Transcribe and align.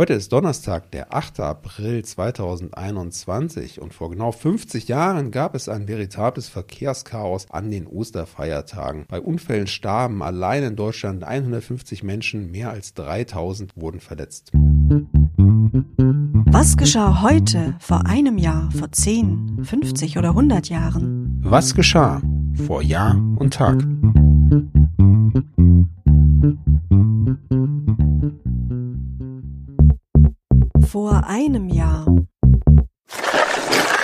Heute 0.00 0.14
ist 0.14 0.32
Donnerstag, 0.32 0.90
der 0.92 1.14
8. 1.14 1.40
April 1.40 2.02
2021 2.02 3.82
und 3.82 3.92
vor 3.92 4.08
genau 4.08 4.32
50 4.32 4.88
Jahren 4.88 5.30
gab 5.30 5.54
es 5.54 5.68
ein 5.68 5.88
veritables 5.88 6.48
Verkehrschaos 6.48 7.50
an 7.50 7.70
den 7.70 7.86
Osterfeiertagen. 7.86 9.04
Bei 9.08 9.20
Unfällen 9.20 9.66
starben 9.66 10.22
allein 10.22 10.62
in 10.62 10.74
Deutschland 10.74 11.22
150 11.22 12.02
Menschen, 12.02 12.50
mehr 12.50 12.70
als 12.70 12.94
3000 12.94 13.76
wurden 13.76 14.00
verletzt. 14.00 14.52
Was 16.46 16.78
geschah 16.78 17.20
heute, 17.20 17.74
vor 17.78 18.06
einem 18.06 18.38
Jahr, 18.38 18.70
vor 18.70 18.90
10, 18.90 19.64
50 19.64 20.16
oder 20.16 20.30
100 20.30 20.70
Jahren? 20.70 21.42
Was 21.42 21.74
geschah 21.74 22.22
vor 22.66 22.80
Jahr 22.80 23.16
und 23.36 23.52
Tag? 23.52 23.84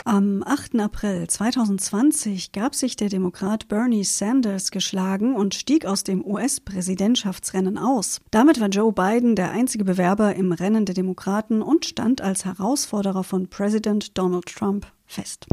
Am 0.08 0.44
8. 0.46 0.78
April 0.78 1.26
2020 1.26 2.52
gab 2.52 2.76
sich 2.76 2.94
der 2.94 3.08
Demokrat 3.08 3.66
Bernie 3.66 4.04
Sanders 4.04 4.70
geschlagen 4.70 5.34
und 5.34 5.56
stieg 5.56 5.84
aus 5.84 6.04
dem 6.04 6.24
US-Präsidentschaftsrennen 6.24 7.76
aus. 7.76 8.20
Damit 8.30 8.60
war 8.60 8.68
Joe 8.68 8.92
Biden 8.92 9.34
der 9.34 9.50
einzige 9.50 9.84
Bewerber 9.84 10.36
im 10.36 10.52
Rennen 10.52 10.84
der 10.84 10.94
Demokraten 10.94 11.60
und 11.60 11.86
stand 11.86 12.20
als 12.20 12.44
Herausforderer 12.44 13.24
von 13.24 13.48
Präsident 13.48 14.16
Donald 14.16 14.46
Trump 14.46 14.86
fest. 15.06 15.48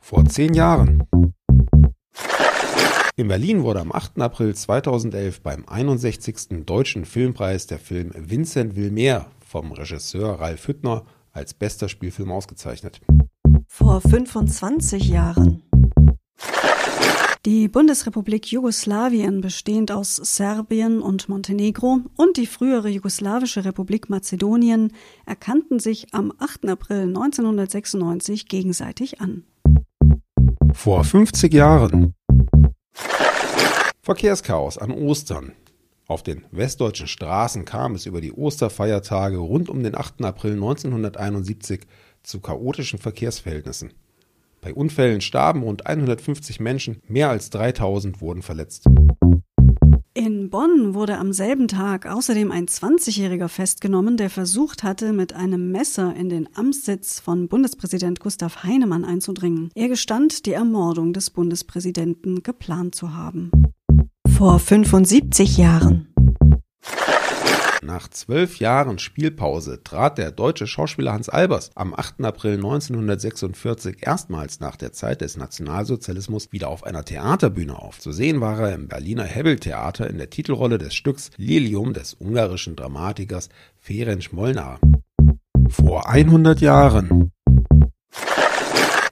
Vor 0.00 0.26
zehn 0.26 0.52
Jahren. 0.52 1.04
In 3.16 3.28
Berlin 3.28 3.62
wurde 3.62 3.80
am 3.80 3.90
8. 3.90 4.20
April 4.20 4.54
2011 4.54 5.40
beim 5.40 5.66
61. 5.66 6.66
Deutschen 6.66 7.06
Filmpreis 7.06 7.66
der 7.66 7.78
Film 7.78 8.10
Vincent 8.14 8.76
will 8.76 8.90
mehr 8.90 9.30
vom 9.42 9.72
Regisseur 9.72 10.38
Ralf 10.40 10.68
Hüttner 10.68 11.06
als 11.32 11.54
bester 11.54 11.88
Spielfilm 11.88 12.32
ausgezeichnet. 12.32 13.00
Vor 13.80 14.02
25 14.02 15.08
Jahren. 15.08 15.62
Die 17.46 17.66
Bundesrepublik 17.66 18.52
Jugoslawien, 18.52 19.40
bestehend 19.40 19.90
aus 19.90 20.16
Serbien 20.16 21.00
und 21.00 21.30
Montenegro, 21.30 22.00
und 22.14 22.36
die 22.36 22.46
frühere 22.46 22.90
jugoslawische 22.90 23.64
Republik 23.64 24.10
Mazedonien 24.10 24.92
erkannten 25.24 25.78
sich 25.78 26.12
am 26.12 26.30
8. 26.38 26.68
April 26.68 27.04
1996 27.04 28.48
gegenseitig 28.48 29.22
an. 29.22 29.44
Vor 30.74 31.02
50 31.02 31.50
Jahren. 31.54 32.14
Verkehrschaos 34.02 34.76
an 34.76 34.90
Ostern. 34.90 35.52
Auf 36.06 36.22
den 36.22 36.44
westdeutschen 36.50 37.06
Straßen 37.06 37.64
kam 37.64 37.94
es 37.94 38.04
über 38.04 38.20
die 38.20 38.32
Osterfeiertage 38.32 39.38
rund 39.38 39.70
um 39.70 39.82
den 39.82 39.96
8. 39.96 40.22
April 40.24 40.54
1971 40.54 41.86
zu 42.22 42.40
chaotischen 42.40 42.98
Verkehrsverhältnissen. 42.98 43.92
Bei 44.60 44.74
Unfällen 44.74 45.20
starben 45.20 45.62
rund 45.62 45.86
150 45.86 46.60
Menschen, 46.60 47.00
mehr 47.08 47.30
als 47.30 47.50
3000 47.50 48.20
wurden 48.20 48.42
verletzt. 48.42 48.86
In 50.12 50.50
Bonn 50.50 50.94
wurde 50.94 51.18
am 51.18 51.32
selben 51.32 51.68
Tag 51.68 52.06
außerdem 52.06 52.50
ein 52.50 52.66
20-Jähriger 52.66 53.48
festgenommen, 53.48 54.16
der 54.16 54.28
versucht 54.28 54.82
hatte, 54.82 55.12
mit 55.12 55.34
einem 55.34 55.70
Messer 55.70 56.14
in 56.14 56.28
den 56.28 56.48
Amtssitz 56.56 57.20
von 57.20 57.48
Bundespräsident 57.48 58.20
Gustav 58.20 58.64
Heinemann 58.64 59.04
einzudringen. 59.04 59.70
Er 59.74 59.88
gestand, 59.88 60.46
die 60.46 60.52
Ermordung 60.52 61.12
des 61.12 61.30
Bundespräsidenten 61.30 62.42
geplant 62.42 62.94
zu 62.94 63.14
haben 63.14 63.50
vor 64.40 64.58
75 64.58 65.58
Jahren. 65.58 66.09
Nach 67.92 68.06
zwölf 68.06 68.60
Jahren 68.60 69.00
Spielpause 69.00 69.82
trat 69.82 70.16
der 70.16 70.30
deutsche 70.30 70.68
Schauspieler 70.68 71.12
Hans 71.12 71.28
Albers 71.28 71.72
am 71.74 71.92
8. 71.92 72.24
April 72.24 72.54
1946 72.54 74.06
erstmals 74.06 74.60
nach 74.60 74.76
der 74.76 74.92
Zeit 74.92 75.22
des 75.22 75.36
Nationalsozialismus 75.36 76.52
wieder 76.52 76.68
auf 76.68 76.84
einer 76.84 77.04
Theaterbühne 77.04 77.76
auf. 77.76 77.98
Zu 77.98 78.12
sehen 78.12 78.40
war 78.40 78.60
er 78.60 78.76
im 78.76 78.86
Berliner 78.86 79.24
Hebbeltheater 79.24 80.08
in 80.08 80.18
der 80.18 80.30
Titelrolle 80.30 80.78
des 80.78 80.94
Stücks 80.94 81.32
Lilium 81.36 81.92
des 81.92 82.14
ungarischen 82.14 82.76
Dramatikers 82.76 83.48
Ferenc 83.80 84.32
Molnar. 84.32 84.78
Vor 85.68 86.08
100 86.08 86.60
Jahren. 86.60 87.32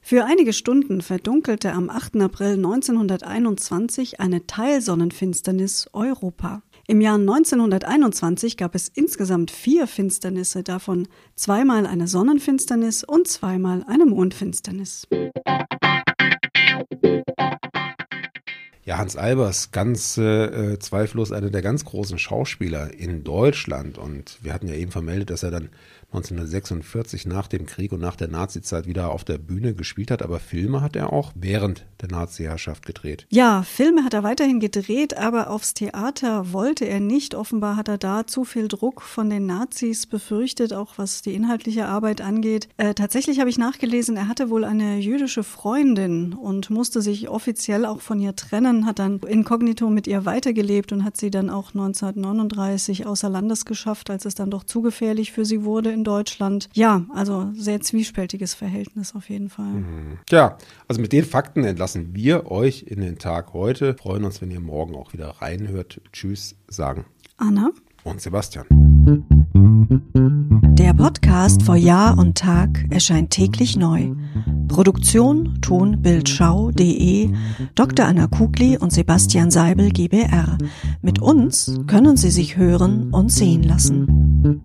Für 0.00 0.25
einige 0.25 0.53
Stunden 0.53 1.03
verdunkelte 1.03 1.72
am 1.72 1.91
8. 1.91 2.16
April 2.21 2.55
1921 2.55 4.21
eine 4.21 4.47
Teilsonnenfinsternis 4.47 5.91
Europa. 5.93 6.62
Im 6.91 7.03
Jahr 7.03 7.16
1921 7.16 8.56
gab 8.56 8.75
es 8.75 8.88
insgesamt 8.88 9.50
vier 9.50 9.87
Finsternisse, 9.87 10.62
davon 10.62 11.06
zweimal 11.34 11.87
eine 11.87 12.09
Sonnenfinsternis 12.09 13.04
und 13.04 13.28
zweimal 13.28 13.84
eine 13.87 14.06
Mondfinsternis. 14.06 15.06
Ja, 18.87 18.97
Hans 18.97 19.16
Albers, 19.16 19.71
ganz 19.71 20.16
äh, 20.16 20.78
zweifellos 20.78 21.31
einer 21.31 21.50
der 21.50 21.60
ganz 21.60 21.84
großen 21.84 22.19
Schauspieler 22.19 22.94
in 22.94 23.22
Deutschland. 23.22 23.98
Und 23.98 24.38
wir 24.41 24.54
hatten 24.54 24.66
ja 24.66 24.75
eben 24.75 24.91
vermeldet, 24.91 25.28
dass 25.28 25.43
er 25.43 25.50
dann 25.50 25.69
1946 26.11 27.27
nach 27.27 27.49
dem 27.49 27.67
Krieg 27.67 27.93
und 27.93 28.01
nach 28.01 28.17
der 28.17 28.29
Nazizeit 28.29 28.87
wieder 28.87 29.11
auf 29.11 29.25
der 29.25 29.37
Bühne 29.37 29.75
gespielt 29.75 30.11
hat, 30.11 30.23
aber 30.23 30.41
Filme 30.41 30.81
hat 30.81 30.97
er 30.97 31.13
auch 31.13 31.33
während 31.35 31.85
der 32.01 32.11
Nazi-Herrschaft 32.11 32.87
gedreht. 32.87 33.27
Ja, 33.29 33.63
Filme 33.63 34.05
hat 34.05 34.15
er 34.15 34.23
weiterhin 34.23 34.59
gedreht, 34.59 35.19
aber 35.19 35.51
aufs 35.51 35.75
Theater 35.75 36.55
wollte 36.55 36.87
er 36.87 37.01
nicht. 37.01 37.35
Offenbar 37.35 37.77
hat 37.77 37.89
er 37.89 37.99
da 37.99 38.27
zu 38.27 38.45
viel 38.45 38.69
Druck 38.69 39.03
von 39.03 39.29
den 39.29 39.45
Nazis 39.45 40.07
befürchtet, 40.07 40.73
auch 40.73 40.97
was 40.97 41.21
die 41.21 41.35
inhaltliche 41.35 41.85
Arbeit 41.85 42.23
angeht. 42.23 42.71
Äh, 42.79 42.95
tatsächlich 42.95 43.39
habe 43.39 43.51
ich 43.51 43.59
nachgelesen, 43.59 44.17
er 44.17 44.29
hatte 44.29 44.49
wohl 44.49 44.65
eine 44.65 44.97
jüdische 44.97 45.43
Freundin 45.43 46.33
und 46.33 46.71
musste 46.71 47.03
sich 47.03 47.29
offiziell 47.29 47.85
auch 47.85 48.01
von 48.01 48.19
ihr 48.19 48.35
trennen, 48.35 48.87
hat 48.87 48.99
dann 48.99 49.19
inkognito 49.19 49.91
mit 49.91 50.07
ihr 50.07 50.25
weitergelebt 50.25 50.91
und 50.91 51.05
hat 51.05 51.19
sie 51.19 51.31
dann 51.31 51.51
auch 51.51 51.75
1939 51.75 53.07
außer 53.07 53.29
Landes 53.29 53.67
geschafft, 53.67 54.09
als 54.09 54.25
es 54.25 54.35
dann 54.35 54.51
doch 54.51 54.65
zu 54.65 54.81
gefährlich 54.81 55.33
für 55.33 55.45
sie 55.45 55.65
wurde 55.65 55.97
in 55.98 56.04
Deutschland. 56.04 56.69
Ja, 56.75 57.04
also 57.12 57.50
sehr 57.54 57.81
zwiespältiges 57.81 58.54
Verhältnis 58.54 59.14
auf 59.14 59.28
jeden 59.28 59.50
Fall. 59.50 59.66
Mhm. 59.66 60.19
Ja, 60.31 60.56
also 60.86 61.00
mit 61.00 61.12
den 61.12 61.25
Fakten 61.25 61.64
entlassen 61.64 62.14
wir 62.14 62.50
euch 62.50 62.84
in 62.84 63.00
den 63.00 63.19
Tag 63.19 63.53
heute. 63.53 63.97
Freuen 64.00 64.25
uns, 64.25 64.41
wenn 64.41 64.50
ihr 64.50 64.60
morgen 64.60 64.94
auch 64.94 65.12
wieder 65.12 65.28
reinhört. 65.41 66.00
Tschüss, 66.12 66.56
sagen 66.69 67.04
Anna 67.36 67.70
und 68.04 68.20
Sebastian. 68.20 68.66
Der 70.78 70.94
Podcast 70.94 71.62
vor 71.62 71.76
Jahr 71.76 72.16
und 72.16 72.38
Tag 72.38 72.84
erscheint 72.91 73.30
täglich 73.30 73.76
neu. 73.76 74.15
Produktion 74.69 75.59
tonbildschau.de 75.60 77.30
Dr. 77.75 78.06
Anna 78.06 78.26
Kugli 78.26 78.78
und 78.78 78.92
Sebastian 78.92 79.50
Seibel 79.50 79.91
GBR. 79.91 80.59
Mit 81.03 81.20
uns 81.20 81.80
können 81.86 82.16
Sie 82.16 82.30
sich 82.30 82.56
hören 82.56 83.10
und 83.12 83.32
sehen 83.32 83.62
lassen. 83.62 84.62